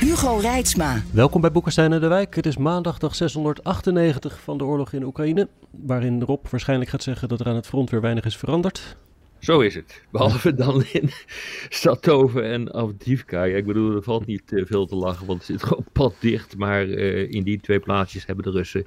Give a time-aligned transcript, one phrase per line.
[0.00, 1.02] Hugo Reitsma.
[1.12, 2.34] Welkom bij Boekenstein en de Wijk.
[2.34, 5.48] Het is maandag dag 698 van de oorlog in Oekraïne.
[5.70, 8.96] Waarin Rob waarschijnlijk gaat zeggen dat er aan het front weer weinig is veranderd.
[9.38, 10.02] Zo is het.
[10.10, 11.10] Behalve dan in
[11.68, 13.44] Statoven en Avdivka.
[13.44, 16.14] Ja, ik bedoel, er valt niet uh, veel te lachen, want het zit gewoon pad
[16.20, 16.56] dicht.
[16.56, 18.86] Maar uh, in die twee plaatsjes hebben de Russen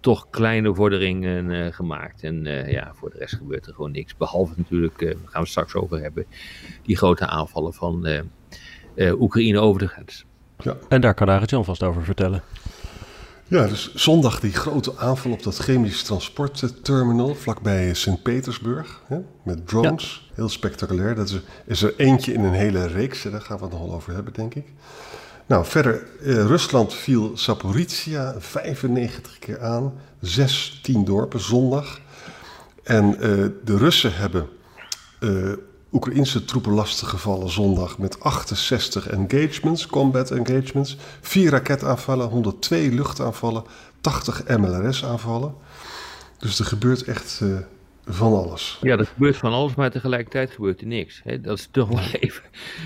[0.00, 2.22] toch kleine vorderingen uh, gemaakt.
[2.22, 4.16] En ja, voor de rest gebeurt er gewoon niks.
[4.16, 6.26] Behalve natuurlijk, daar gaan we het straks over hebben,
[6.82, 8.06] die grote aanvallen van
[8.96, 10.26] Oekraïne over de grens.
[10.62, 10.76] Ja.
[10.88, 12.42] En daar kan Arend Jan vast over vertellen.
[13.44, 19.02] Ja, dus zondag die grote aanval op dat chemisch transportterminal vlakbij Sint-Petersburg.
[19.42, 20.26] Met drones.
[20.28, 20.34] Ja.
[20.34, 21.14] Heel spectaculair.
[21.14, 23.22] Dat is, is, er eentje in een hele reeks.
[23.22, 24.66] Daar gaan we het nog wel over hebben, denk ik.
[25.46, 29.92] Nou, verder, eh, Rusland viel Zaporizhia 95 keer aan.
[30.20, 32.00] 16 dorpen zondag.
[32.82, 33.20] En uh,
[33.64, 34.48] de Russen hebben
[35.20, 35.52] uh,
[35.92, 43.64] Oekraïnse troepen lastiggevallen zondag met 68 engagements, combat engagements, 4 raketaanvallen, 102 luchtaanvallen,
[44.00, 45.54] 80 MLRS-aanvallen.
[46.38, 47.58] Dus er gebeurt echt uh,
[48.08, 48.78] van alles.
[48.82, 51.20] Ja, er gebeurt van alles, maar tegelijkertijd gebeurt er niks.
[51.24, 51.40] Hè.
[51.40, 52.42] Dat is toch wel even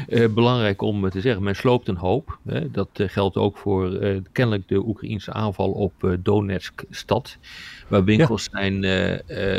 [0.08, 1.42] uh, belangrijk om te zeggen.
[1.42, 2.38] Men sloopt een hoop.
[2.48, 2.70] Hè.
[2.70, 3.98] Dat uh, geldt ook voor
[4.32, 7.38] kennelijk de Oekraïnse aanval op Donetsk-stad
[7.88, 8.58] waar winkels ja.
[8.58, 8.84] zijn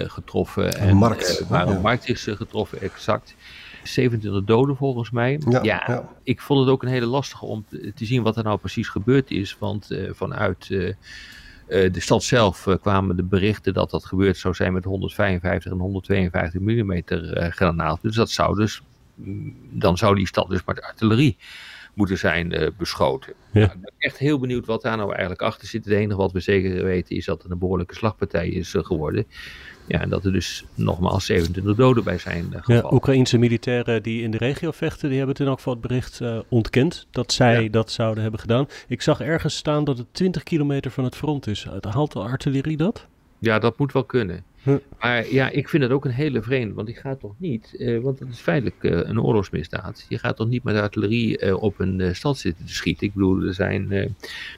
[0.10, 0.74] getroffen.
[0.74, 1.46] En, markt.
[1.48, 1.80] Waar een ja.
[1.80, 3.36] markt is getroffen, exact.
[3.84, 5.42] 27 doden volgens mij.
[5.50, 8.58] Ja, ja, ik vond het ook een hele lastige om te zien wat er nou
[8.58, 9.58] precies gebeurd is.
[9.60, 10.70] Want vanuit
[11.68, 16.62] de stad zelf kwamen de berichten dat dat gebeurd zou zijn met 155 en 152
[16.62, 17.02] mm
[17.52, 18.08] granaten.
[18.08, 18.82] Dus dat zou dus,
[19.70, 21.38] dan zou die stad dus met artillerie
[21.94, 23.34] moeten zijn uh, beschoten.
[23.52, 23.60] Ja.
[23.60, 25.86] Nou, ik ben echt heel benieuwd wat daar nou eigenlijk achter zit.
[25.86, 29.26] Het enige wat we zeker weten is dat er een behoorlijke slagpartij is uh, geworden.
[29.88, 32.84] Ja, en dat er dus nogmaals 27 doden bij zijn uh, gevallen.
[32.84, 35.82] Ja, Oekraïnse militairen die in de regio vechten, die hebben het in elk geval het
[35.82, 37.70] bericht ontkend dat zij ja.
[37.70, 38.68] dat zouden hebben gedaan.
[38.88, 41.68] Ik zag ergens staan dat het 20 kilometer van het front is.
[41.82, 43.08] Haalt de artillerie dat?
[43.40, 44.44] Ja, dat moet wel kunnen.
[45.00, 48.00] Maar ja, ik vind het ook een hele vreemde, want die gaat toch niet, uh,
[48.00, 50.06] want dat is feitelijk uh, een oorlogsmisdaad.
[50.10, 53.08] Je gaat toch niet met artillerie uh, op een stad zitten te schieten.
[53.08, 54.10] Ik bedoel, er zijn de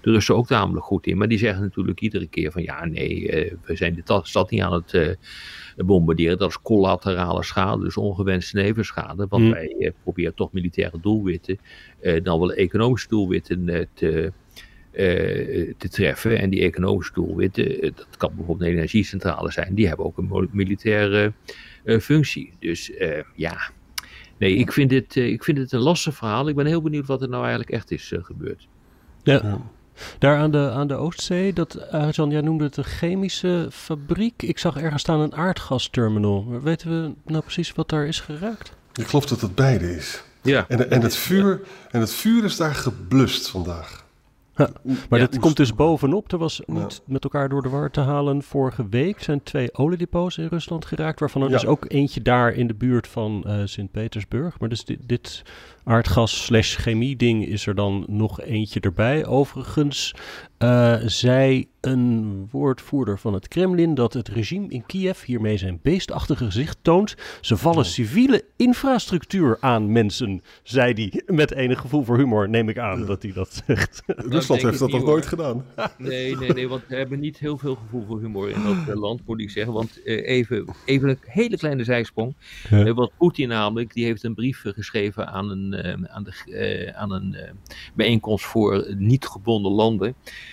[0.01, 3.27] Russen ook tamelijk goed in, maar die zeggen natuurlijk iedere keer van ja, nee,
[3.65, 5.17] we zijn de stad niet aan het
[5.75, 6.37] bombarderen.
[6.37, 9.25] Dat is collaterale schade, dus ongewenste nevenschade.
[9.29, 9.51] Want hmm.
[9.51, 11.57] wij proberen toch militaire doelwitten,
[12.23, 14.31] dan wel economische doelwitten te
[15.77, 16.39] te treffen.
[16.39, 21.33] En die economische doelwitten, dat kan bijvoorbeeld een energiecentrale zijn, die hebben ook een militaire
[21.83, 22.53] uh, functie.
[22.59, 23.57] Dus uh, ja,
[24.37, 26.47] nee, ik vind, dit, ik vind het een lastig verhaal.
[26.47, 28.67] Ik ben heel benieuwd wat er nou eigenlijk echt is gebeurd.
[29.23, 29.61] Ja.
[30.19, 34.41] Daar aan de, aan de Oostzee, dat Arjan, jij noemde het een chemische fabriek.
[34.41, 36.61] Ik zag ergens staan een aardgasterminal.
[36.61, 38.71] Weten we nou precies wat daar is geraakt?
[38.93, 40.23] Ik geloof dat het beide is.
[40.41, 40.65] Ja.
[40.67, 44.04] En, en, het, vuur, en het vuur is daar geblust vandaag.
[44.55, 44.69] Ja,
[45.09, 46.31] maar ja, dat komt dus bovenop.
[46.31, 48.43] Er was niet met elkaar door de war te halen.
[48.43, 51.19] Vorige week zijn twee oliedepots in Rusland geraakt.
[51.19, 54.59] Waarvan er dus ook eentje daar in de buurt van uh, Sint-Petersburg.
[54.59, 55.43] Maar dus dit, dit
[55.83, 59.25] aardgas slash chemie ding is er dan nog eentje erbij.
[59.25, 60.15] Overigens
[60.65, 66.45] uh, zei een woordvoerder van het Kremlin dat het regime in Kiev hiermee zijn beestachtige
[66.45, 67.15] gezicht toont.
[67.41, 67.83] Ze vallen oh.
[67.83, 73.21] civiele infrastructuur aan mensen, zei hij met enig gevoel voor humor, neem ik aan dat
[73.23, 74.03] hij dat zegt.
[74.35, 75.65] Rusland heeft dat nog nooit gedaan.
[75.97, 79.01] Nee, nee, nee, want we hebben niet heel veel gevoel voor humor in dat uh,
[79.01, 79.73] land, moet ik zeggen.
[79.73, 82.35] Want uh, even, even een hele kleine zijsprong.
[82.69, 82.93] Ja.
[82.93, 87.35] want Poetin namelijk, die heeft een brief geschreven aan een aan, de, aan een
[87.93, 90.15] bijeenkomst voor niet gebonden landen.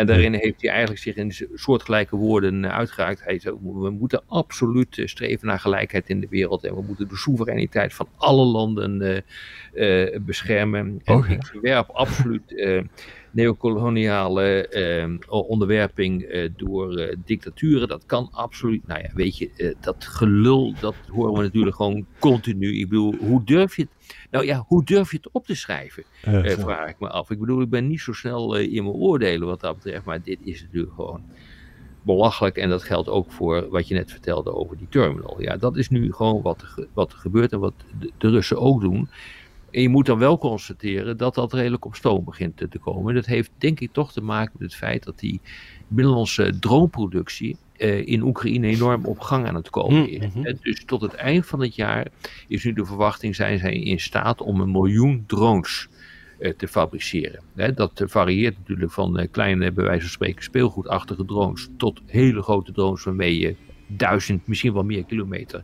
[0.00, 3.24] En daarin heeft hij eigenlijk zich in soortgelijke woorden uitgeraakt.
[3.24, 6.64] Hij zei, we moeten absoluut streven naar gelijkheid in de wereld.
[6.64, 9.22] En we moeten de soevereiniteit van alle landen
[9.74, 11.00] uh, uh, beschermen.
[11.04, 11.32] En okay.
[11.32, 12.82] ik verwerp absoluut uh,
[13.30, 17.88] neocoloniale onderwerping door dictaturen.
[17.88, 18.86] Dat kan absoluut.
[18.86, 22.78] Nou ja, weet je, dat gelul, dat horen we natuurlijk gewoon continu.
[22.78, 23.90] Ik bedoel, hoe durf je het?
[24.30, 26.04] Nou ja, hoe durf je het op te schrijven?
[26.42, 27.30] Vraag ik me af.
[27.30, 30.38] Ik bedoel, ik ben niet zo snel in mijn oordelen wat dat betreft, maar dit
[30.42, 31.22] is natuurlijk gewoon
[32.02, 32.56] belachelijk.
[32.56, 35.42] En dat geldt ook voor wat je net vertelde over die terminal.
[35.42, 38.58] Ja, dat is nu gewoon wat er, wat er gebeurt en wat de, de Russen
[38.58, 39.08] ook doen.
[39.70, 43.14] En je moet dan wel constateren dat dat redelijk op stoom begint te komen.
[43.14, 45.40] Dat heeft denk ik toch te maken met het feit dat die
[45.88, 50.34] binnenlandse droomproductie uh, in Oekraïne enorm op gang aan het komen is.
[50.34, 50.58] Mm -hmm.
[50.62, 52.06] Dus tot het eind van het jaar
[52.48, 55.88] is nu de verwachting, zijn zij in staat om een miljoen drones
[56.56, 57.42] te fabriceren.
[57.74, 62.72] Dat varieert natuurlijk van uh, kleine, bij wijze van spreken, speelgoedachtige drones tot hele grote
[62.72, 63.54] drones waarmee je
[63.86, 65.62] duizend, misschien wel meer kilometer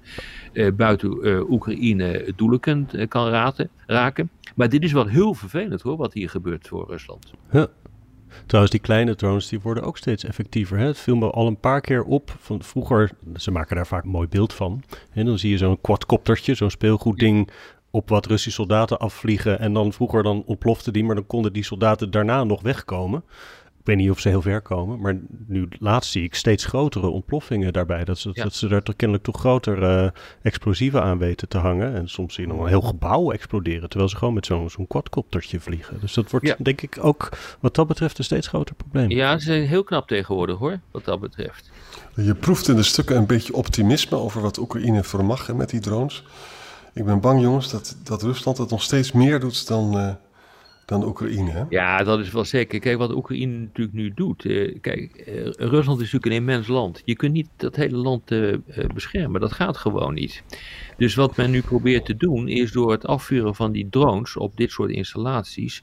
[0.76, 2.60] buiten Oekraïne doelen
[3.08, 3.28] kan
[3.86, 4.30] raken.
[4.54, 7.32] Maar dit is wel heel vervelend hoor, wat hier gebeurt voor Rusland.
[7.52, 7.68] Ja.
[8.46, 10.78] Trouwens, die kleine drones die worden ook steeds effectiever.
[10.78, 10.86] Hè?
[10.86, 12.34] Het viel me al een paar keer op.
[12.38, 14.82] Van vroeger, ze maken daar vaak een mooi beeld van.
[15.12, 17.50] En dan zie je zo'n quadcoptertje, zo'n speelgoedding
[17.96, 19.58] op wat Russische soldaten afvliegen.
[19.58, 23.22] En dan vroeger dan ontplofte die, maar dan konden die soldaten daarna nog wegkomen.
[23.78, 27.08] Ik weet niet of ze heel ver komen, maar nu laatst zie ik steeds grotere
[27.08, 28.04] ontploffingen daarbij.
[28.04, 28.42] Dat ze, ja.
[28.42, 30.10] dat ze daar toch kennelijk toch grotere uh,
[30.42, 31.94] explosieven aan weten te hangen.
[31.94, 34.86] En soms zie je nog een heel gebouw exploderen, terwijl ze gewoon met zo'n zo'n
[34.86, 36.00] quadcoptertje vliegen.
[36.00, 36.56] Dus dat wordt ja.
[36.58, 37.28] denk ik ook
[37.60, 39.10] wat dat betreft een steeds groter probleem.
[39.10, 41.70] Ja, ze zijn heel knap tegenwoordig hoor, wat dat betreft.
[42.14, 46.24] Je proeft in de stukken een beetje optimisme over wat Oekraïne vermag met die drones.
[46.96, 49.96] Ik ben bang jongens dat, dat Rusland het nog steeds meer doet dan...
[49.96, 50.14] Uh,
[50.84, 51.50] dan Oekraïne.
[51.50, 51.64] Hè?
[51.68, 52.80] Ja, dat is wel zeker.
[52.80, 54.44] Kijk, wat Oekraïne natuurlijk nu doet.
[54.44, 57.02] Uh, kijk, uh, Rusland is natuurlijk een immens land.
[57.04, 58.22] Je kunt niet dat hele land
[58.94, 59.40] beschermen.
[59.40, 60.42] Dat gaat gewoon niet.
[60.96, 64.56] Dus wat men nu probeert te doen, is door het afvuren van die drones op
[64.56, 65.82] dit soort installaties.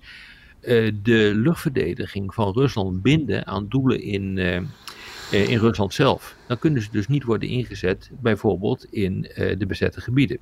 [1.02, 4.38] de luchtverdediging van Rusland binden aan doelen in,
[5.34, 6.36] in Rusland zelf.
[6.48, 9.22] Dan kunnen ze dus niet worden ingezet, bijvoorbeeld in
[9.58, 10.38] de bezette gebieden.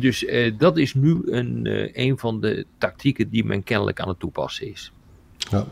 [0.00, 0.26] dus
[0.58, 4.92] dat is nu een, een van de tactieken die men kennelijk aan het toepassen is.
[5.50, 5.66] Ja.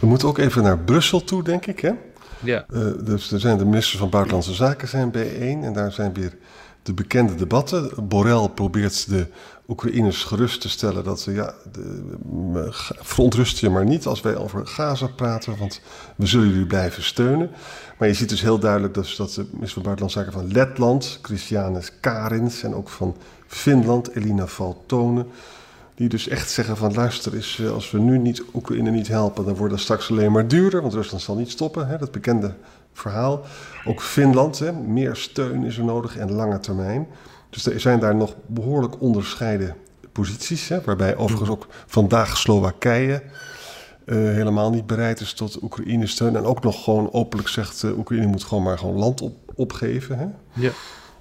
[0.00, 1.80] We moeten ook even naar Brussel toe, denk ik.
[1.80, 1.92] Hè?
[2.40, 2.66] Ja.
[3.04, 6.36] dus er zijn de ministers van Buitenlandse Zaken zijn bijeen en daar zijn weer
[6.82, 8.08] de bekende debatten.
[8.08, 9.26] Borrell probeert de
[9.68, 11.54] Oekraïners gerust te stellen dat ze, ja,
[13.00, 15.80] verontrust je maar niet als wij over Gaza praten, want
[16.16, 17.50] we zullen jullie blijven steunen.
[17.98, 21.18] Maar je ziet dus heel duidelijk dat, dat de minister van Buitenlandse Zaken van Letland,
[21.22, 23.16] Christianes Karins, en ook van
[23.46, 25.26] Finland, Elina Valtone,
[25.94, 29.54] die dus echt zeggen van luister eens, als we nu niet Oekraïne niet helpen, dan
[29.54, 32.54] wordt het straks alleen maar duurder, want Rusland zal niet stoppen, hè, dat bekende
[32.92, 33.44] verhaal.
[33.84, 37.06] Ook Finland, hè, meer steun is er nodig en lange termijn.
[37.54, 39.76] Dus er zijn daar nog behoorlijk onderscheiden
[40.12, 43.22] posities, hè, waarbij overigens ook vandaag Slowakije
[44.06, 46.36] uh, helemaal niet bereid is tot Oekraïne steun.
[46.36, 50.18] En ook nog gewoon openlijk zegt, uh, Oekraïne moet gewoon maar gewoon land op, opgeven.
[50.18, 50.26] Hè?
[50.52, 50.70] Ja.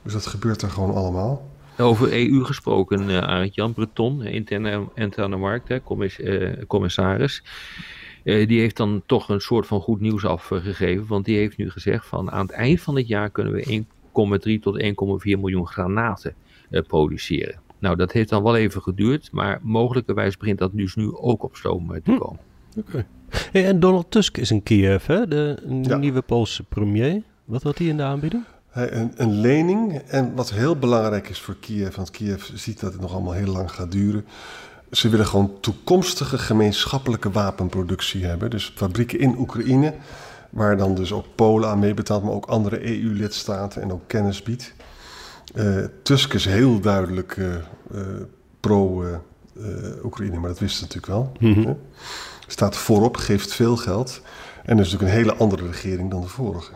[0.01, 1.51] Dus dat gebeurt er gewoon allemaal.
[1.77, 5.79] Over EU gesproken, uh, Arend Jan Breton, interne, interne markt, hè,
[6.67, 7.43] commissaris.
[8.23, 11.07] die heeft dan toch een soort van goed nieuws afgegeven.
[11.07, 13.61] Want die heeft nu gezegd van aan het eind van het jaar kunnen we
[14.45, 14.89] 1,3 tot 1,4
[15.23, 16.33] miljoen granaten
[16.87, 17.59] produceren.
[17.79, 21.55] Nou, dat heeft dan wel even geduurd, maar mogelijkerwijs begint dat dus nu ook op
[21.55, 22.39] stoom te komen.
[22.73, 22.79] Hm.
[22.79, 23.05] Oké.
[23.51, 25.27] Hey, en Donald Tusk is in Kiev, hè?
[25.27, 25.97] de ja.
[25.97, 27.21] nieuwe Poolse premier.
[27.45, 28.43] Wat had hij in de aanbieding?
[28.73, 29.97] Een, een, lening.
[29.97, 33.51] En wat heel belangrijk is voor Kiev, want Kiev ziet dat het nog allemaal heel
[33.51, 34.25] lang gaat duren.
[34.91, 38.49] Ze willen gewoon toekomstige gemeenschappelijke wapenproductie hebben.
[38.49, 39.93] Dus fabrieken in Oekraïne,
[40.53, 44.73] waar dan dus ook Polen aan meebetaalt, maar ook andere EU-lidstaten en ook kennis biedt.
[45.55, 47.47] Uh, Tusk is heel duidelijk uh,
[47.93, 48.01] uh,
[48.59, 51.31] pro-Oekraïne, maar dat wist ze natuurlijk wel.
[51.39, 51.77] Mm -hmm
[52.53, 54.21] staat voorop, geeft veel geld.
[54.63, 56.71] En is natuurlijk een hele andere regering dan de vorige.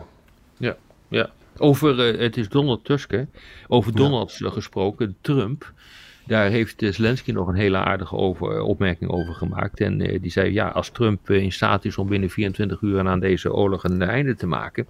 [0.56, 0.76] Ja,
[1.08, 1.30] ja.
[1.56, 3.22] Over, het is Donald Tusk, hè?
[3.68, 4.50] over Donald ja.
[4.50, 5.72] gesproken, Trump.
[6.28, 9.80] Daar heeft Zelensky nog een hele aardige over, opmerking over gemaakt.
[9.80, 13.20] En uh, die zei, ja, als Trump in staat is om binnen 24 uur aan
[13.20, 14.86] deze oorlog een einde te maken,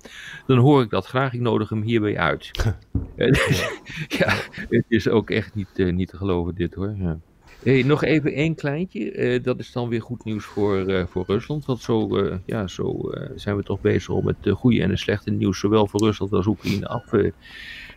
[0.46, 1.32] dan hoor ik dat graag.
[1.32, 2.50] Ik nodig hem hierbij uit.
[4.18, 4.34] ja,
[4.68, 6.94] het is ook echt niet, niet te geloven dit hoor.
[6.98, 7.18] Ja.
[7.62, 9.14] Hey, nog even één kleintje.
[9.14, 11.64] Uh, dat is dan weer goed nieuws voor, uh, voor Rusland.
[11.64, 15.30] Want zo, uh, ja, zo zijn we toch bezig om het goede en het slechte
[15.30, 17.10] nieuws, zowel voor Rusland als Oekraïne, af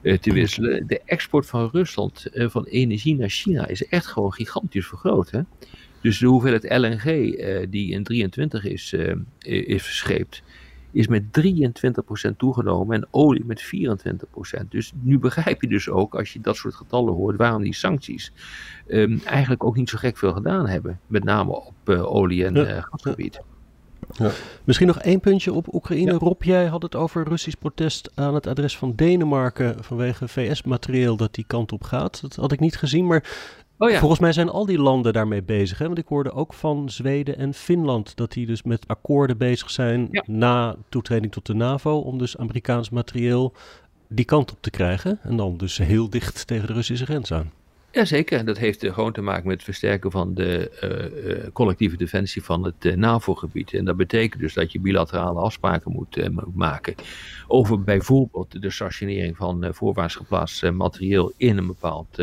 [0.02, 0.88] te wisselen.
[0.88, 5.32] De export van Rusland van energie naar China is echt gewoon gigantisch vergroot.
[5.32, 5.42] Hè?
[6.02, 7.04] Dus de hoeveelheid LNG
[7.70, 8.96] die in 23 is,
[9.40, 10.44] is verscheept,
[10.92, 11.24] is met
[12.30, 13.72] 23% toegenomen en olie met
[14.62, 14.68] 24%.
[14.70, 18.32] Dus nu begrijp je dus ook, als je dat soort getallen hoort, waarom die sancties
[18.88, 21.00] um, eigenlijk ook niet zo gek veel gedaan hebben.
[21.08, 23.42] Met name op uh, olie- en uh, gasgebied.
[24.18, 24.32] Ja.
[24.64, 26.12] Misschien nog één puntje op Oekraïne.
[26.12, 26.18] Ja.
[26.18, 31.34] Rob, jij had het over Russisch protest aan het adres van Denemarken vanwege VS-materieel dat
[31.34, 32.22] die kant op gaat.
[32.22, 33.24] Dat had ik niet gezien, maar
[33.82, 34.00] Oh ja.
[34.00, 35.78] Volgens mij zijn al die landen daarmee bezig.
[35.78, 35.86] Hè?
[35.86, 40.08] Want ik hoorde ook van Zweden en Finland dat die dus met akkoorden bezig zijn
[40.12, 40.24] ja.
[40.28, 41.98] na toetreding tot de NAVO.
[41.98, 43.54] Om dus Amerikaans materieel
[44.08, 45.20] die kant op te krijgen.
[45.24, 47.52] En dan dus heel dicht tegen de Russische grens aan.
[47.92, 52.96] Jazeker, dat heeft gewoon te maken met het versterken van de collectieve defensie van het
[52.96, 53.74] NAVO-gebied.
[53.74, 56.96] En dat betekent dus dat je bilaterale afspraken moet maken
[57.48, 62.18] over bijvoorbeeld de stationering van voorwaarts geplaatst materieel in een bepaald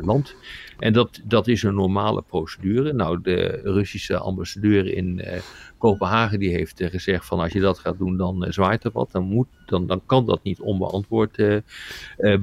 [0.00, 0.34] land.
[0.78, 2.92] En dat, dat is een normale procedure.
[2.92, 5.22] Nou, de Russische ambassadeur in
[5.78, 9.12] Kopenhagen die heeft gezegd van als je dat gaat doen dan zwaait er wat.
[9.12, 11.42] Dan, moet, dan, dan kan dat niet onbeantwoord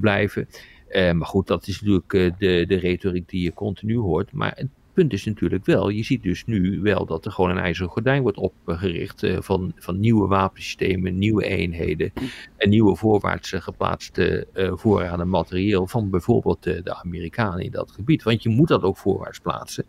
[0.02, 0.48] blijven.
[0.96, 4.32] Uh, maar goed, dat is natuurlijk uh, de, de retoriek die je continu hoort.
[4.32, 7.58] Maar het punt is natuurlijk wel, je ziet dus nu wel dat er gewoon een
[7.58, 12.12] ijzeren gordijn wordt opgericht uh, van, van nieuwe wapensystemen, nieuwe eenheden
[12.58, 18.24] en nieuwe voorwaarts geplaatste voorraden materieel van bijvoorbeeld de Amerikanen in dat gebied.
[18.24, 19.86] Want je moet dat ook voorwaarts plaatsen.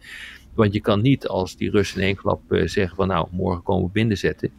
[0.54, 3.84] Want je kan niet als die Russen in één klap zeggen van nou, morgen komen
[3.84, 4.50] we binnenzetten.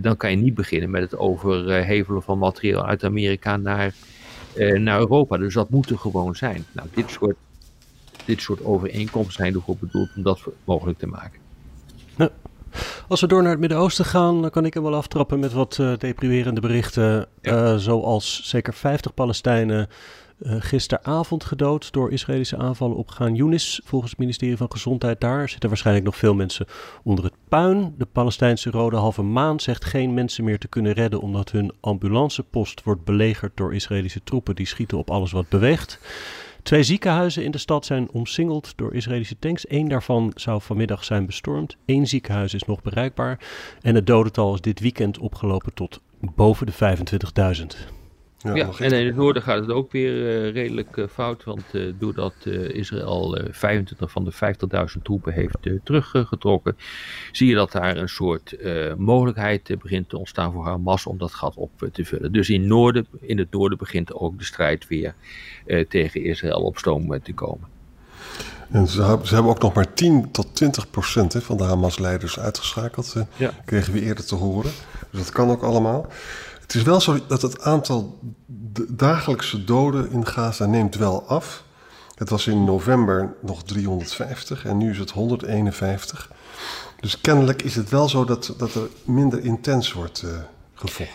[0.00, 3.94] dan kan je niet beginnen met het overhevelen van materieel uit Amerika naar
[4.56, 5.36] naar Europa.
[5.36, 6.64] Dus dat moet er gewoon zijn.
[6.72, 7.36] Nou, dit soort,
[8.24, 11.40] dit soort overeenkomsten zijn ervoor bedoeld om dat mogelijk te maken.
[13.08, 15.78] Als we door naar het Midden-Oosten gaan, dan kan ik hem wel aftrappen met wat
[15.80, 17.28] uh, deprimerende berichten.
[17.42, 19.88] Uh, zoals zeker 50 Palestijnen
[20.42, 23.58] uh, gisteravond gedood door Israëlische aanvallen op Gaan.
[23.84, 26.66] Volgens het ministerie van Gezondheid daar zitten waarschijnlijk nog veel mensen
[27.02, 27.94] onder het puin.
[27.98, 32.82] De Palestijnse Rode Halve Maan zegt geen mensen meer te kunnen redden omdat hun ambulancepost
[32.82, 35.98] wordt belegerd door Israëlische troepen die schieten op alles wat beweegt.
[36.62, 39.70] Twee ziekenhuizen in de stad zijn omsingeld door Israëlische tanks.
[39.70, 41.76] Eén daarvan zou vanmiddag zijn bestormd.
[41.86, 43.38] Eén ziekenhuis is nog bereikbaar.
[43.80, 47.99] En het dodental is dit weekend opgelopen tot boven de 25.000.
[48.42, 51.62] Ja, ja en in het noorden gaat het ook weer uh, redelijk uh, fout, want
[51.72, 52.34] uh, doordat
[52.72, 54.32] Israël 25 van de
[54.96, 56.76] 50.000 troepen heeft teruggetrokken,
[57.32, 58.56] zie je dat daar een soort
[58.96, 62.32] mogelijkheid begint te ontstaan voor Hamas om dat gat op te vullen.
[62.32, 65.14] Dus in, noorden, in het noorden begint ook de strijd weer
[65.88, 67.68] tegen Israël op stoom te komen.
[68.70, 73.14] En ze, ze, hebben ook nog maar 10 tot 20 procent van de Hamas-leiders uitgeschakeld,
[73.36, 73.50] ja.
[73.64, 74.70] kregen we eerder te horen.
[75.10, 76.06] Dus dat kan ook allemaal.
[76.70, 78.18] Het is wel zo dat het aantal
[78.88, 81.64] dagelijkse doden in Gaza neemt wel af.
[82.14, 86.30] Het was in november nog 350 en nu is het 151.
[87.00, 90.30] Dus kennelijk is het wel zo dat, dat er minder intens wordt uh,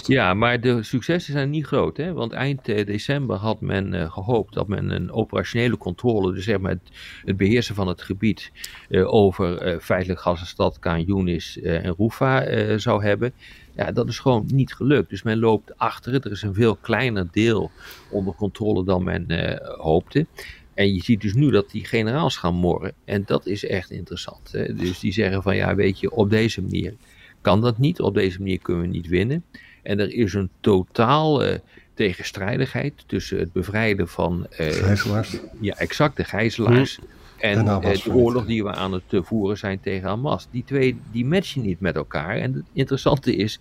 [0.07, 1.98] Ja, maar de successen zijn niet groot.
[1.98, 2.13] Hè?
[2.13, 6.60] Want eind uh, december had men uh, gehoopt dat men een operationele controle, dus zeg
[6.60, 6.77] maar
[7.24, 8.51] het, beheersen van het gebied
[8.89, 13.34] over feitelijk Gazastad, Kaan Yunis en Rufa zou hebben.
[13.75, 15.10] Ja, dat is gewoon niet gelukt.
[15.10, 16.13] Dus men loopt achter.
[16.13, 17.72] Er is een veel kleiner deel
[18.10, 20.25] onder controle dan men uh, hoopte.
[20.74, 22.93] En je ziet dus nu dat die generaals gaan morren.
[23.05, 24.51] En dat is echt interessant.
[24.51, 24.74] Hè?
[24.74, 26.93] Dus die zeggen van ja, weet je, op deze manier
[27.45, 28.01] kan dat niet.
[28.01, 29.43] Op deze manier kunnen we niet winnen.
[29.83, 31.55] En er is een totaal uh,
[31.93, 34.47] tegenstrijdigheid tussen het bevrijden van...
[34.49, 35.39] Uh, gijzelaars.
[35.59, 36.95] Ja, exact, de gijzelaars.
[36.95, 37.03] Hm.
[37.37, 40.47] En, en de oorlog die we aan het eh, voeren zijn tegen Hamas.
[40.51, 42.35] Die twee die matchen niet met elkaar.
[42.35, 43.59] En het interessante is,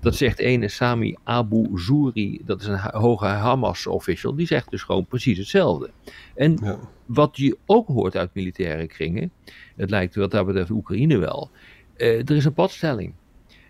[0.00, 5.06] dat zegt ene Sami Abu Zuri, dat is een hoge Hamas-official, die zegt dus gewoon
[5.06, 5.90] precies hetzelfde.
[6.34, 9.30] En wat je ook hoort uit militaire kringen,
[9.76, 11.50] het lijkt wat dat betreft Oekraïne wel,
[11.96, 13.12] er is een padstelling.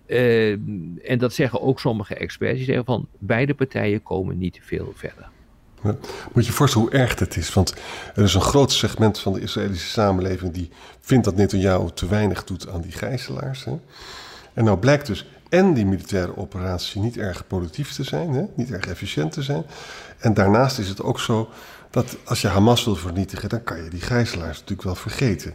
[0.06, 0.50] Uh,
[1.10, 5.28] en dat zeggen ook sommige experts, die zeggen van beide partijen komen niet veel verder.
[6.32, 7.52] Moet je voorstellen hoe erg het is.
[7.52, 7.74] Want
[8.14, 10.70] er is een groot segment van de Israëlische samenleving die
[11.00, 13.64] vindt dat Netanyahu te weinig doet aan die gijzelaars.
[13.64, 13.72] Hè?
[14.52, 18.44] En nou blijkt dus en die militaire operatie niet erg productief te zijn, hè?
[18.54, 19.64] niet erg efficiënt te zijn.
[20.18, 21.48] En daarnaast is het ook zo
[21.90, 25.54] dat als je Hamas wil vernietigen, dan kan je die gijzelaars natuurlijk wel vergeten.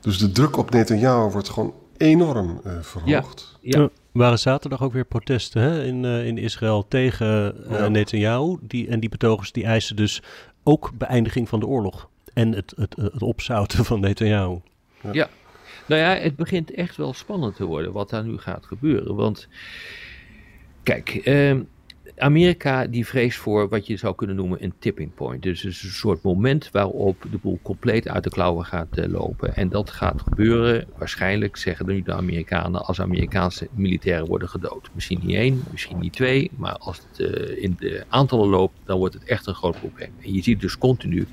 [0.00, 3.58] Dus de druk op Netanyahu wordt gewoon enorm uh, verhoogd.
[3.60, 7.88] Ja, ja waren zaterdag ook weer protesten hè, in, uh, in Israël tegen uh, ja.
[7.88, 8.56] Netanyahu.
[8.60, 10.22] Die, en die betogers die eisen dus
[10.62, 12.08] ook beëindiging van de oorlog.
[12.32, 14.60] En het, het, het opzouten van Netanyahu.
[15.00, 15.12] Ja.
[15.12, 15.28] ja.
[15.86, 19.14] nou ja, het begint echt wel spannend te worden wat daar nu gaat gebeuren.
[19.14, 19.48] Want
[20.82, 21.60] kijk, uh,
[22.18, 25.42] Amerika die vreest voor wat je zou kunnen noemen een tipping point.
[25.42, 29.06] Dus het is een soort moment waarop de boel compleet uit de klauwen gaat uh,
[29.06, 29.56] lopen.
[29.56, 34.90] En dat gaat gebeuren, waarschijnlijk zeggen nu de Amerikanen, als Amerikaanse militairen worden gedood.
[34.92, 38.98] Misschien niet één, misschien niet twee, maar als het uh, in de aantallen loopt, dan
[38.98, 40.12] wordt het echt een groot probleem.
[40.22, 41.26] En je ziet dus continu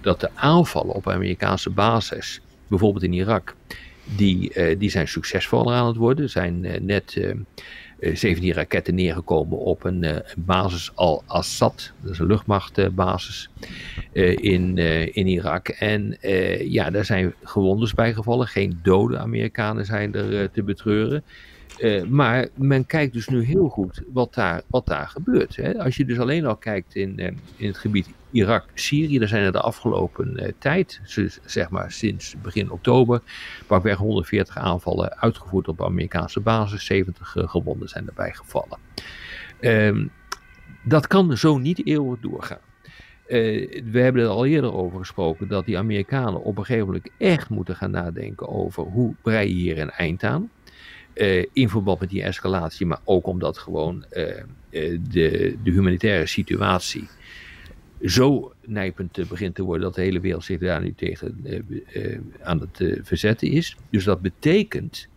[0.00, 3.54] dat de aanvallen op Amerikaanse bases, bijvoorbeeld in Irak,
[4.16, 7.16] die, uh, die zijn succesvoller aan het worden, zijn net
[7.98, 11.92] 17 eh, raketten neergekomen op een, uh, basis Al-Assad.
[12.02, 13.50] Dat is een luchtmachtbasis
[14.12, 14.78] uh, in,
[15.12, 15.68] in Irak.
[15.68, 16.16] En
[16.68, 18.46] ja, daar zijn gewondes bij gevallen.
[18.46, 21.24] Geen dode Amerikanen zijn er te betreuren.
[21.78, 25.56] Uh, maar men kijkt dus nu heel goed wat daar, wat daar gebeurt.
[25.56, 25.78] Hè.
[25.78, 29.52] Als je dus alleen al kijkt in, uh, in het gebied Irak-Syrië, daar zijn er
[29.52, 31.00] de afgelopen uh, tijd,
[31.44, 33.20] zeg maar sinds begin oktober,
[33.66, 38.78] pakweg 140 aanvallen uitgevoerd op Amerikaanse basis, 70 gewonden zijn erbij gevallen.
[39.60, 40.06] Ehm,
[40.82, 42.58] dat kan zo niet eeuwig doorgaan.
[43.26, 47.48] we hebben er al eerder over gesproken dat die Amerikanen op een gegeven moment echt
[47.48, 50.50] moeten gaan nadenken over hoe brei je hier een eind aan.
[51.16, 56.26] Uh, in verband met die escalatie, maar ook omdat gewoon uh, uh, de, de, humanitaire
[56.26, 57.08] situatie
[58.02, 61.44] zo nijpend begint te worden dat de hele wereld zich daar nu tegen
[62.42, 63.76] aan het verzetten is.
[63.90, 65.08] Dus dat betekent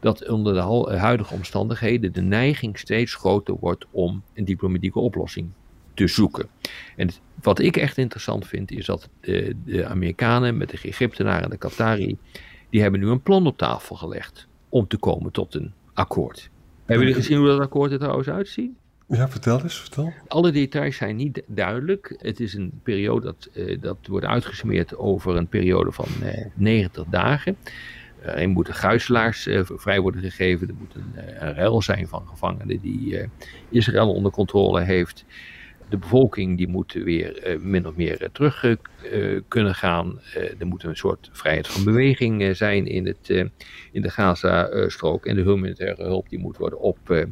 [0.00, 5.48] dat onder de huidige omstandigheden de neiging steeds groter wordt om een diplomatieke oplossing
[5.94, 6.48] te zoeken.
[6.96, 7.10] En
[7.42, 12.16] wat ik echt interessant vind is dat de Amerikanen met de Egyptenaren en de Qatari,
[12.70, 16.50] die hebben nu een plan op tafel gelegd om te komen tot een akkoord.
[16.84, 18.70] Hebben jullie gezien hoe dat akkoord er trouwens uitziet?
[19.08, 20.12] Ja, vertel eens, vertel.
[20.26, 22.14] Alle details zijn niet duidelijk.
[22.18, 26.50] Het is een periode dat, uh, dat wordt uitgesmeerd over een periode van uh, eh,
[26.54, 27.56] 90 dagen.
[28.22, 30.68] Uh, er moeten gijzelaars vrij worden gegeven.
[30.68, 33.28] Er moet een, een ruil zijn van gevangenen die
[33.68, 35.24] Israël onder controle heeft
[35.88, 40.20] de bevolking die moet weer uh, min of meer uh, terug uh, kunnen gaan.
[40.58, 43.28] er moet een soort vrijheid van beweging zijn in, het,
[43.92, 45.26] in de Gaza-strook.
[45.26, 47.26] en de humanitaire hulp die moet worden op...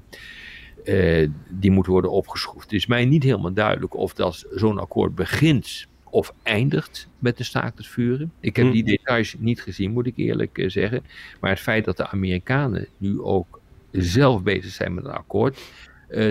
[1.48, 2.64] die moet worden opgeschroefd.
[2.64, 7.44] Het is mij niet helemaal duidelijk of dat zo'n akkoord begint of eindigt met de
[7.44, 8.32] staakt het vuren.
[8.40, 11.04] Ik heb die details niet gezien, moet ik eerlijk zeggen.
[11.40, 15.60] Maar het feit dat de Amerikanen nu ook zelf bezig zijn met een akkoord,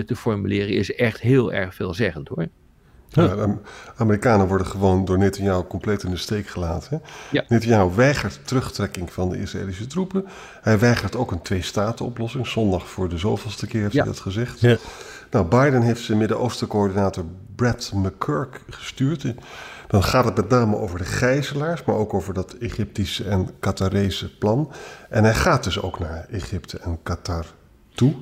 [0.06, 2.48] te formuleren is echt heel erg veelzeggend hoor.
[3.08, 3.58] Ja,
[3.96, 7.02] Amerikanen worden gewoon door Netanyahu compleet in de steek gelaten.
[7.30, 7.44] Ja.
[7.48, 10.24] Netanyahu weigert terugtrekking van de Israëlische troepen.
[10.62, 12.46] Hij weigert ook een twee-staten-oplossing.
[12.46, 14.60] Zondag voor de zoveelste keer heeft hij dat gezegd.
[14.60, 14.76] Ja.
[15.30, 17.24] Nou, Biden heeft zijn Midden-Oosten-coördinator
[17.56, 19.34] Brad McCurk gestuurd.
[19.86, 24.38] Dan gaat het met name over de gijzelaars, maar ook over dat Egyptische en Qatarese
[24.38, 24.72] plan.
[25.08, 27.46] En hij gaat dus ook naar Egypte en Qatar
[27.94, 28.14] toe.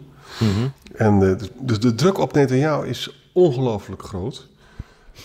[0.95, 4.49] En uh, dus de druk op Netanyahu is ongelooflijk groot.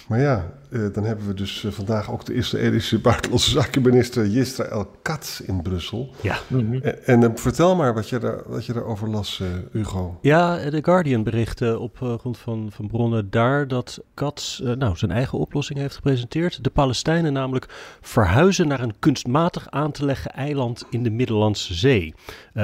[0.08, 4.92] Maar ja, uh, dan hebben we dus uh, vandaag ook de Israëlische buitenlandse zakenminister Yisrael
[5.02, 6.14] Katz in Brussel.
[6.22, 6.38] Ja.
[6.48, 6.82] Mm -hmm.
[6.82, 10.18] En, en vertel maar wat je, daar, wat je daarover las, Hugo.
[10.22, 15.38] Ja, The Guardian berichtte op grond van, van bronnen daar dat Katz nou, zijn eigen
[15.38, 16.64] oplossing heeft gepresenteerd.
[16.64, 22.14] De Palestijnen namelijk verhuizen naar een kunstmatig aan te leggen eiland in de Middellandse Zee.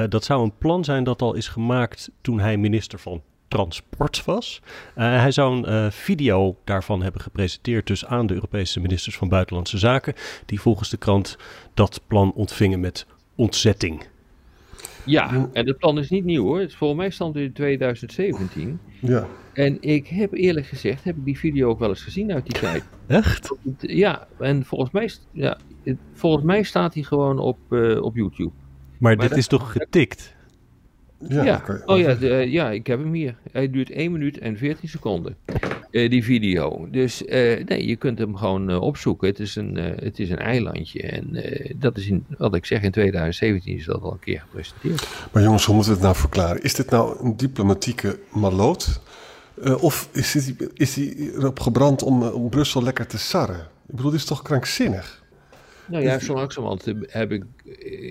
[0.08, 4.60] dat zou een plan zijn dat al is gemaakt toen hij minister van transport was.
[4.64, 9.28] Uh, hij zou een uh, video daarvan hebben gepresenteerd dus aan de Europese ministers van
[9.28, 10.14] Buitenlandse Zaken,
[10.46, 11.36] die volgens de krant
[11.74, 14.06] dat plan ontvingen met ontzetting.
[15.04, 16.60] Ja, en het plan is niet nieuw hoor.
[16.60, 18.80] Het volgens mij stond in 2017.
[19.00, 19.26] Ja.
[19.52, 22.60] En ik heb eerlijk gezegd, heb ik die video ook wel eens gezien uit die
[22.60, 22.84] tijd.
[23.06, 23.54] Echt?
[23.78, 25.58] Ja, en volgens mij, ja,
[26.12, 28.50] volgens mij staat hij gewoon op, uh, op YouTube.
[28.98, 30.34] Maar, maar dit is toch getikt?
[31.28, 31.62] Ja, ja.
[31.86, 33.34] oh ja, de, ja, ik heb hem hier.
[33.52, 35.36] Hij duurt 1 minuut en 14 seconden,
[35.90, 36.88] uh, die video.
[36.90, 37.28] Dus uh,
[37.64, 39.28] nee, je kunt hem gewoon uh, opzoeken.
[39.28, 41.02] Het is een, het is een eilandje.
[41.02, 41.44] En
[41.76, 45.08] dat is, in, wat ik zeg, in 2017 is dat al een keer gepresenteerd.
[45.32, 46.62] Maar jongens, hoe moeten we het nou verklaren?
[46.62, 49.00] Is dit nou een diplomatieke maloot?
[49.80, 53.60] of is, dit, is die erop gebrand om, om Brussel lekker te sarren?
[53.88, 55.21] Ik bedoel, dit is toch krankzinnig?
[55.92, 57.44] Nou ja, zo langzamerhand heb ik,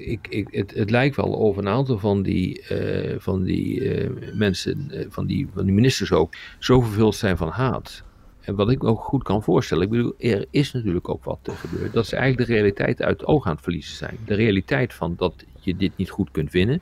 [0.05, 4.09] ik, ik het, het lijkt wel over een aantal van die, uh, van die uh,
[4.33, 8.03] mensen, uh, van, die, van die ministers ook, zo vervuld zijn van haat.
[8.41, 11.39] En wat ik me ook goed kan voorstellen, ik bedoel, er is natuurlijk ook wat
[11.43, 14.17] gebeurd, dat ze eigenlijk de realiteit uit het oog aan het verliezen zijn.
[14.25, 16.81] De realiteit van dat je dit niet goed kunt winnen,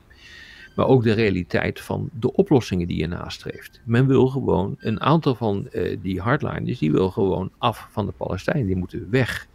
[0.75, 3.81] maar ook de realiteit van de oplossingen die je nastreeft.
[3.83, 5.69] Men wil gewoon, een aantal van
[6.01, 9.47] die hardliners, die wil gewoon af van de Palestijnen, die moeten weg.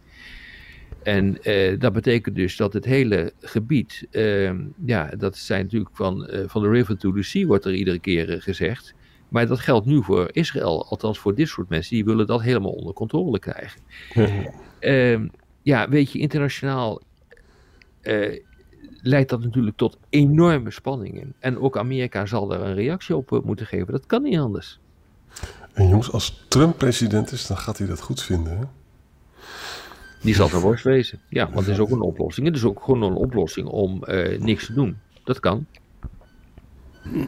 [1.05, 4.51] En uh, dat betekent dus dat het hele gebied, uh,
[4.85, 7.99] ja, dat zijn natuurlijk van, uh, van de river to the sea, wordt er iedere
[7.99, 8.93] keer eh, gezegd.
[9.29, 12.71] Maar dat geldt nu voor Israël, althans voor dit soort mensen, die willen dat helemaal
[12.71, 13.81] onder controle krijgen.
[14.79, 15.27] Ehm,
[15.61, 17.01] ja, weet je, internationaal
[19.01, 21.33] leidt dat natuurlijk tot enorme spanningen.
[21.39, 23.91] En ook Amerika zal daar een reactie op moeten geven.
[23.91, 24.79] Dat kan niet anders.
[25.73, 28.57] En jongens, als Trump president is, dan gaat hij dat goed vinden.
[28.57, 28.63] Hè?
[30.25, 31.19] Die zal er worst wezen.
[31.29, 32.47] Ja, want het is ook een oplossing.
[32.47, 34.97] Het is ook gewoon een oplossing om uh, niks te doen.
[35.23, 35.65] Dat kan.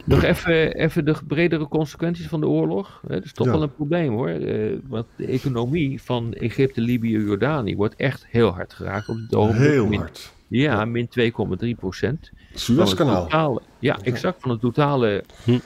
[0.04, 3.02] Nog even, even de bredere consequenties van de oorlog.
[3.08, 4.30] Dat is toch wel een probleem hoor.
[4.30, 9.36] Uh, want de economie van Egypte, Libië, Jordanië wordt echt heel hard geraakt op het
[9.36, 9.70] ogenblik.
[9.70, 10.34] Heel hard.
[10.48, 12.32] Ja, min 2,3 procent.
[12.54, 13.62] Suezkanaal.
[13.80, 14.42] Ja, exact.
[14.42, 15.60] Van het totale hm.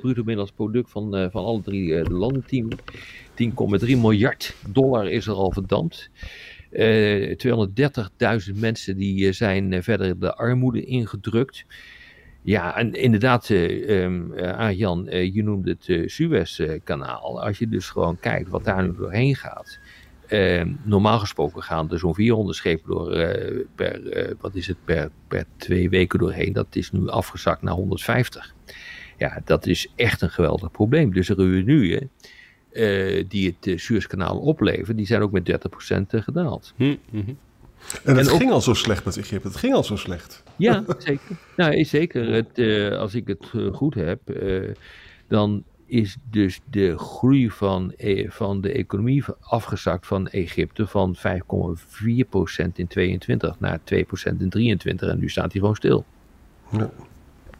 [0.00, 2.44] Bruto binnenlands product van, van alle drie de landen.
[3.40, 6.10] 10,3 miljard dollar is er al verdampt.
[6.70, 6.78] 230.000
[8.54, 11.64] mensen die zijn verder de armoede ingedrukt.
[12.42, 14.06] Ja, en inderdaad, uh,
[14.56, 17.42] Arjan, je noemde het Suezkanaal.
[17.42, 19.78] Als je dus gewoon kijkt wat daar nu doorheen gaat.
[20.26, 23.10] Ehm, normaal gesproken gaan er zo'n 400 schepen door
[23.74, 26.52] per, wat is het, per, per twee weken doorheen.
[26.52, 28.54] Dat is nu afgezakt naar 150.
[29.20, 31.12] Ja, dat is echt een geweldig probleem.
[31.12, 32.10] Dus de revenuen
[33.28, 36.72] die het Suezkanaal opleveren, die zijn ook met 30% gedaald.
[36.76, 37.32] Hm, hm.
[38.04, 39.48] En het ging al zo slecht met Egypte.
[39.48, 40.42] Het ging al zo slecht.
[40.56, 41.36] Ja, zeker.
[41.56, 42.32] Nou, zeker.
[42.32, 44.70] Het, uh, als ik het uh, goed heb, uh,
[45.28, 47.94] dan is dus de groei van,
[48.26, 51.22] van de economie afgezakt van Egypte van 5,4%
[52.74, 53.82] in 22 naar 2%
[54.38, 56.04] in 23 en nu staat hij gewoon stil.
[56.70, 56.90] Ja.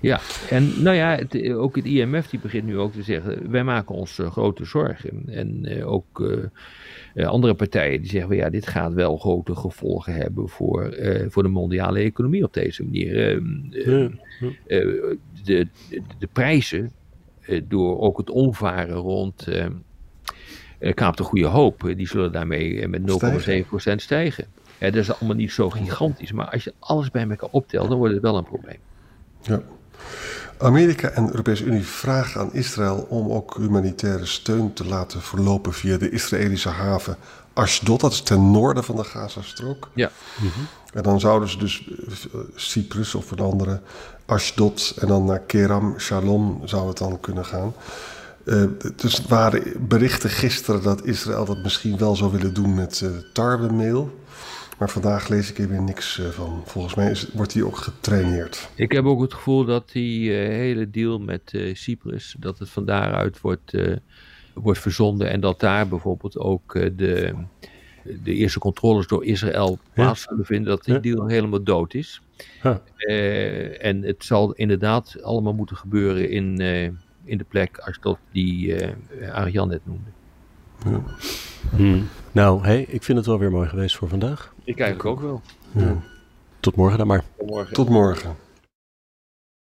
[0.01, 3.65] Ja, en nou ja, het, ook het IMF die begint nu ook te zeggen, wij
[3.65, 5.23] maken ons uh, grote zorgen.
[5.27, 6.21] En uh, ook
[7.15, 10.97] uh, andere partijen die zeggen, ja, dit gaat wel grote gevolgen hebben voor,
[11.29, 13.29] voor de mondiale economie op deze manier.
[13.29, 14.89] Ehm, de,
[15.45, 15.67] de,
[16.19, 16.93] de, prijzen,
[17.69, 19.49] door ook het omvaren rond
[20.95, 24.47] Kaap de Goede Hoop, die zullen daarmee met 0,7% stijgen.
[24.79, 28.15] Dat is allemaal niet zo gigantisch, maar als je alles bij elkaar optelt, dan wordt
[28.15, 28.79] het wel een probleem.
[29.43, 29.63] Ja.
[30.59, 35.73] Amerika en de Europese Unie vragen aan Israël om ook humanitaire steun te laten verlopen
[35.73, 37.17] via de Israëlische haven
[37.53, 39.89] Ashdod, dat is ten noorden van de Gazastrook.
[39.95, 40.11] Ja.
[40.93, 43.81] En dan zouden ze dus uh, Cyprus of een andere
[44.27, 47.75] Ashdod en dan naar Keram Shalom zou het dan kunnen gaan.
[48.45, 48.65] Uh,
[48.97, 54.20] dus waren berichten gisteren dat Israël dat misschien wel zou willen doen met uh, tarwemeel.
[54.81, 56.63] Maar vandaag lees ik er weer niks eh, van.
[56.65, 58.71] Volgens mij is, wordt hij ook getraineerd.
[58.75, 62.71] Ik heb ook het gevoel dat die uh, hele deal met uh, Cyprus, dat het
[62.71, 63.73] van daaruit wordt,
[64.55, 65.31] wordt verzonden.
[65.31, 67.35] En dat daar bijvoorbeeld ook de,
[68.23, 70.71] de eerste controles door Israël plaats zullen vinden.
[70.71, 72.21] Dat die deal helemaal dood is.
[72.99, 76.61] en het zal inderdaad allemaal moeten gebeuren in,
[77.25, 78.77] in de plek als dat die
[79.33, 80.11] Arjan net noemde.
[80.85, 81.03] Ja.
[81.77, 82.09] Hmm.
[82.33, 84.53] Nou, hey, ik vind het wel weer mooi geweest voor vandaag.
[84.71, 85.43] Ik eigenlijk ook wel.
[85.73, 85.97] Ja.
[86.61, 87.25] Tot morgen dan maar.
[87.39, 87.75] Tot morgen.
[87.75, 88.37] Tot morgen.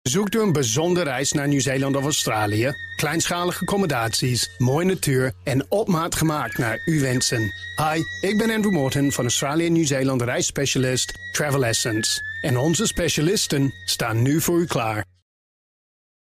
[0.01, 2.71] Zoekt u een bijzondere reis naar Nieuw-Zeeland of Australië?
[2.95, 7.51] Kleinschalige accommodaties, mooie natuur en op maat gemaakt naar uw wensen.
[7.75, 12.21] Hi, ik ben Andrew Morton van Australië Nieuw-Zeeland reisspecialist Travel Essence.
[12.41, 15.10] En onze specialisten staan nu voor u klaar.